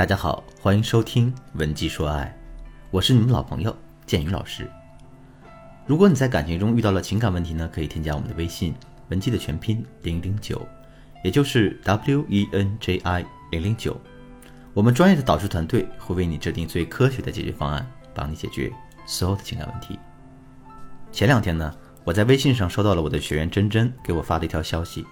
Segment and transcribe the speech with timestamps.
[0.00, 2.34] 大家好，欢迎收听《文姬说爱》，
[2.90, 4.66] 我是你们老朋友建宇老师。
[5.84, 8.74] 如果你在感情中遇到了情感问题呢，可以添加我们的微信
[9.10, 10.66] “文姬”的全拼零零九，
[11.22, 14.00] 也就是 W E N J I 零零九。
[14.72, 18.72] 我们专业的导师团队会为你制定最科学的解决方案，帮你解决
[19.04, 19.98] 所有的情感问题。
[21.12, 21.70] 前两天呢，
[22.04, 25.04] 我在微信上收到了我的学员珍珍给我发的一条消息。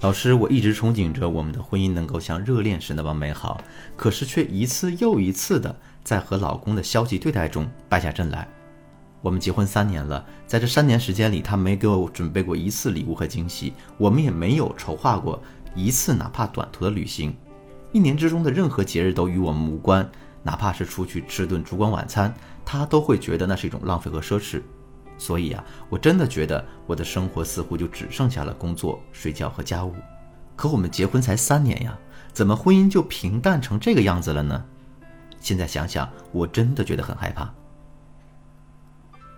[0.00, 3.58] 老师，我一直憧憬着我们的婚姻能够像热恋时那般美好，
[3.96, 8.46] 可是却一次又一次的在和老公的消极对待中败下阵来。
[9.22, 15.42] 我们结婚三年了，在这三年时间里，他没给我准备过一次礼物和惊喜，我们也没有筹划过
[15.74, 17.34] 一次哪怕短途的旅行。
[17.90, 20.06] 一年之中的任何节日都与我们无关，
[20.42, 22.32] 哪怕是出去吃顿烛光晚餐，
[22.66, 24.60] 他都会觉得那是一种浪费和奢侈。
[25.18, 29.94] 所以啊，我真的觉得我的生活似乎就只剩下了工作、睡觉和家务。
[30.54, 31.98] 可我们结婚才三年呀，
[32.32, 34.64] 怎么婚姻就平淡成这个样子了呢？
[35.40, 37.52] 现在想想，我真的觉得很害怕。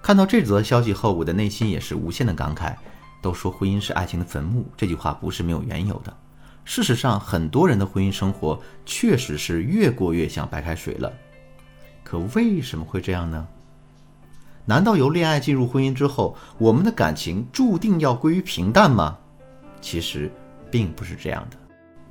[0.02, 2.74] 看到这则消息后，我的内心也是无限的感慨。
[3.20, 6.16] 都说婚姻是爱情的坟墓，这句话不是没有缘由的。
[6.64, 11.12] 事实上，很多人的婚姻生活确实是越过越像白开水了。
[12.04, 13.48] 可为什么会这样呢？
[14.68, 19.16] 难道由恋爱进入婚姻之后，我们的感情注定要归于平淡吗？
[19.80, 20.30] 其实
[20.70, 21.56] 并不是这样的。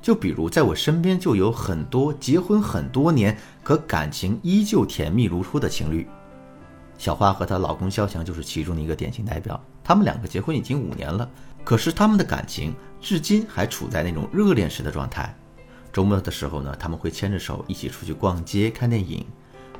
[0.02, 6.04] 就比如在我身边就有很多结婚很多年，可感情依旧甜蜜如初的情侣。
[6.98, 9.60] 小花和她老公肖强就是其中的一个典型代表。
[9.84, 11.30] 他们两个结婚已经五年了，
[11.62, 15.32] 可是他们的感情至今还处在那种热恋时的状态。
[15.92, 19.24] 周末的时候呢，他们会牵着手一起出去逛街、看电影。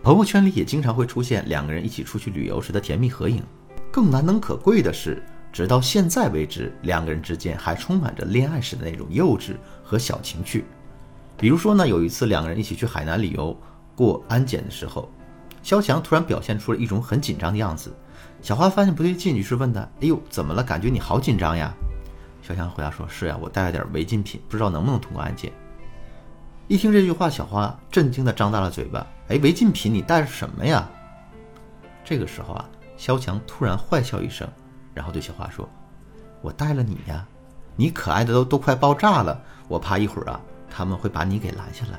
[0.03, 3.43] 朋友圈里也经常会出现两个人一起出去旅游时的甜蜜合影。
[3.91, 10.65] 更难能可贵的是，直到现在为止，两个人之间还充满着恋爱时的那种幼稚和小情趣。
[11.37, 13.59] 比如说呢，有一次两个人一起去海南旅游
[13.95, 15.11] 过安检的时候，
[15.63, 17.95] 肖强突然表现出了一种很紧张的样子。
[18.41, 20.63] 小花发现不对劲，于是问他：“哎呦，怎么了？
[20.63, 21.75] 感觉你好紧张呀？”
[22.41, 25.53] 肖强回答说：“是呀，我带了点违禁品，不知道能不能通过安检。”
[26.69, 29.07] 一听这句话，小花震惊地张大了嘴巴。
[29.29, 30.87] 哎，违禁品你带着什么呀？
[32.05, 32.69] 这个时候啊，
[32.99, 34.47] 肖强突然坏笑一声，
[34.93, 35.67] 然后对小花说
[36.43, 37.27] ：“我带了你呀，
[37.75, 41.99] 你可爱的都都快爆炸了，我怕一会儿啊他们会把你给拦下来。”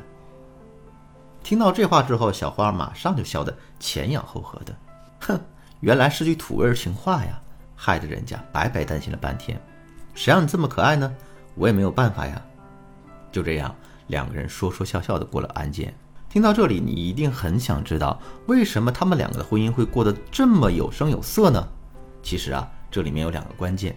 [1.42, 4.76] 听到这话之后，小花马上就笑得前仰后合的，
[5.22, 5.40] 哼，
[5.80, 7.42] 原来是句土味情话呀，
[7.76, 9.60] 害得人家白白担心了半天。
[10.14, 11.12] 谁让你这么可爱呢？
[11.56, 12.40] 我也没有办法呀。
[13.32, 13.76] 就这样。
[14.10, 15.92] 两个人说说笑笑的过了安检。
[16.30, 21.68] 听到这里，你一定很想知道，为什么他们两个的婚姻会过得这么有声有色呢？
[22.22, 23.96] 其实啊，这里面有两个关键。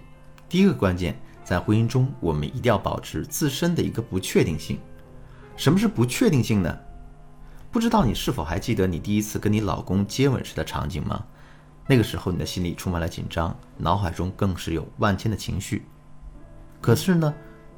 [0.48, 1.14] 第一个关键，
[1.44, 4.78] 在婚姻中，我们一定要保持自身的一个不确定性。
[5.56, 6.74] 什么是不确定性呢？
[7.70, 11.22] 不知道你是否还记得你第一次跟你老公接吻时的场景吗？
[11.86, 15.84] 那个时候，你的心里充满了紧张，脑海中更是有万千的情绪。
[16.80, 17.34] 可是呢，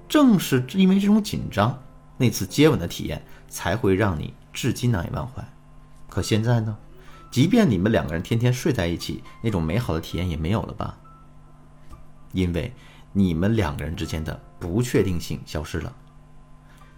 [0.09, 1.77] 正是因为这种紧张。
[2.17, 5.45] 那次接吻的体验才会让你至今难以忘怀。
[6.09, 6.77] 可现在呢？
[7.31, 10.97] 即便你们两个人天天睡在一起，那种美好的体验也没有了吧？
[12.33, 12.73] 因为
[13.13, 15.93] 你们两个人之间的不确定性消失了。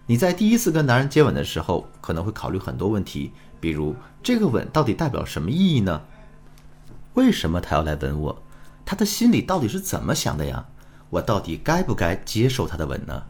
[0.05, 6.01] 你在第一次跟男人接吻的时候，可能会考虑很多问题，比如这个吻到底代表什么意义呢？
[7.15, 8.43] 为什么他要来吻我？
[8.85, 10.63] 他的心里到底是怎么想的呀？
[11.09, 13.23] 我到底该不该接受他的吻呢？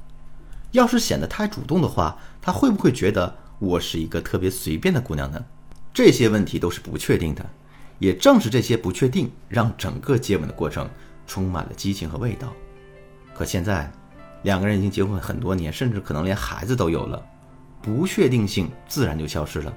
[0.77, 5.43] 要是显得太主动的话，他会不会觉得我是一个特别随便的姑娘呢？
[5.91, 7.43] 这些问题都是不确定的，
[7.97, 10.87] 也正是这些不确定，让整个接吻的过程
[11.25, 12.53] 充满了激情和味道。
[13.33, 13.91] 可现在，
[14.43, 17.25] 两个人已经结婚很多年，甚至可能连孩子都有了，
[17.81, 19.73] 不确定性自然就消失了。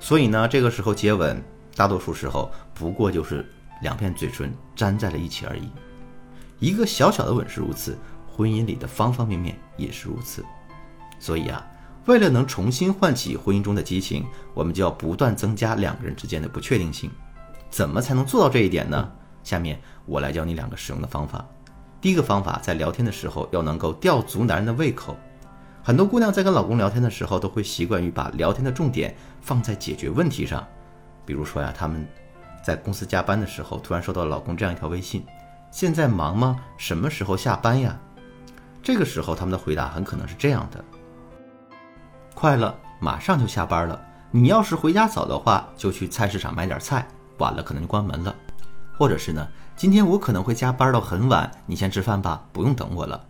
[0.00, 1.40] 所以呢，这个时候接吻，
[1.76, 3.48] 大多数时候不过就是
[3.82, 5.70] 两片嘴唇粘在了一起而已。
[6.58, 7.96] 一个小小的吻是如此。
[8.36, 10.44] 婚姻里的方方面面也是如此，
[11.18, 11.66] 所以啊，
[12.06, 14.24] 为了能重新唤起婚姻中的激情，
[14.54, 17.10] 我们就要不断增加两个人之间的不确定性。
[17.68, 19.12] 怎么才能做到这一点呢？
[19.42, 21.44] 下面我来教你两个实用的方法。
[22.00, 25.16] 第一个方法，在聊天的时候要能够吊足男人的胃口。
[25.82, 30.66] 很多姑娘在跟老公聊天的时候，都会习惯于把聊天的重点放在解决问题上。
[31.24, 32.06] 比如说呀，他们
[32.64, 35.24] 在公司加班的时候，突然收到老公这样一条微信
[35.70, 36.58] ：“现在忙吗？
[36.76, 37.98] 什么时候下班呀？”
[38.82, 40.84] 这个时候，他们的回答很可能是这样的
[42.34, 44.00] ：“快了，马上就下班了。
[44.30, 47.02] 你要是回家早的话，就去菜市场买点菜；
[47.38, 48.34] 晚了，可能就关门了。
[48.96, 49.46] 或者是呢，
[49.76, 53.22] 今天我可能会加班到很晚，你先吃饭吧，不用等我了。”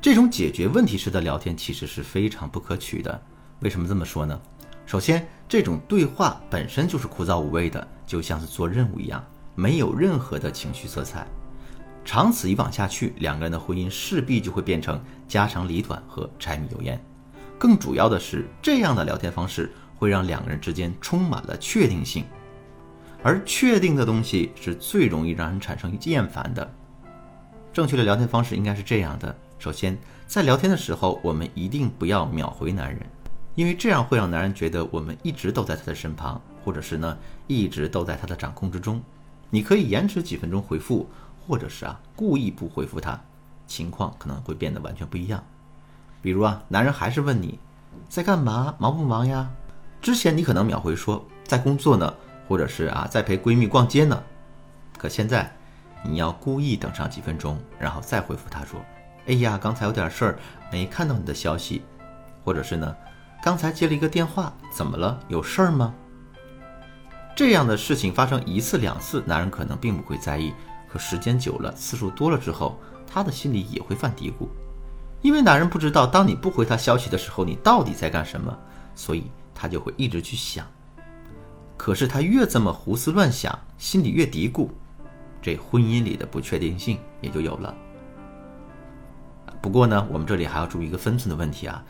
[0.00, 3.20] 这种解决问题式的聊天其实是非常不可取的。
[3.60, 4.40] 为什么这么说呢？
[4.86, 9.24] 首先，这种对话本身就是枯燥无味的，就像是做任务一样，
[9.56, 11.26] 没有任何的情绪色彩。
[12.08, 16.98] 长此以往下去，两个人的婚姻势必就会变成家长里短和柴米油盐。
[17.58, 22.24] 更主要的是，这样的聊天方式会让两个人之间充满了确定性，
[23.22, 26.74] 而确定的东西是最容易让人产生厌烦的。
[27.74, 29.94] 正确的聊天方式应该是这样的：首先，
[30.26, 33.02] 在聊天的时候，我们一定不要秒回男人，
[33.54, 38.98] 因为这样会让男人觉得我们一直都在他的身旁，或者是呢一直都在他的掌控之中。
[39.50, 41.06] 你可以延迟几分钟回复。
[41.48, 43.18] 或者是啊，故意不回复他，
[43.66, 45.42] 情况可能会变得完全不一样。
[46.20, 47.58] 比如啊，男人还是问你
[48.08, 49.48] 在干嘛，忙不忙呀？
[50.02, 52.14] 之前你可能秒回说在工作呢，
[52.46, 54.22] 或者是啊在陪闺蜜逛街呢。
[54.98, 55.50] 可现在，
[56.02, 58.80] 你要故意等上几分钟，然后再回复他说
[59.26, 60.38] ：“哎呀，刚才有点事儿，
[60.70, 61.82] 没看到你的消息。”
[62.44, 62.94] 或者是呢，
[63.42, 65.18] 刚才接了一个电话，怎么了？
[65.28, 65.94] 有事儿吗？
[67.36, 70.52] 这样的事情发生一次两次，男人可能并不会在意。
[70.90, 74.48] 可时间久了，次数多了之后，他的心里也会犯嘀咕，
[75.20, 78.56] 因为男人不知道当你不回他消息的时候，你到底在干什么，
[78.94, 80.66] 所以他就会一直去想。
[81.76, 84.68] 可是他越这么胡思乱想，心里越嘀咕，
[85.40, 87.74] 这婚姻里的不确定性也就有了。
[89.60, 91.84] 不过呢，我们这里还要注意一个分寸的问题啊，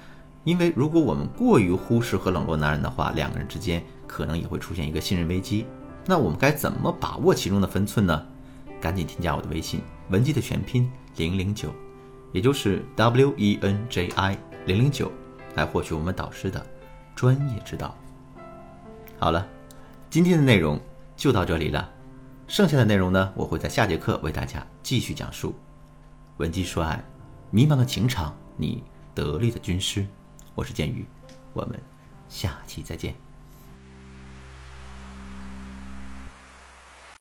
[0.45, 5.67] 因为如果我们过于忽视和冷落男人的话，两个人之间可能也会出现一个信任危机。
[6.05, 8.27] 那我们该怎么把握其中的分寸呢？
[8.81, 9.81] 赶紧添加我的微信
[10.11, 11.73] 文姬的全拼零零九，
[12.33, 15.11] 也就是 W E N J I 零零九，
[15.55, 16.65] 来获取我们导师的
[17.15, 17.97] 专业指导。
[19.19, 19.47] 好了，
[20.09, 20.81] 今天的内容
[21.17, 21.91] 就到这里了，
[22.47, 25.55] 剩下的内容呢，我会在下节课为大家继续讲述。
[26.37, 27.03] 文姬说爱，
[27.51, 28.85] 迷茫的情场，你
[29.15, 30.07] 得力的军师，
[30.55, 31.05] 我是剑宇，
[31.53, 31.79] 我们
[32.29, 33.28] 下期再见。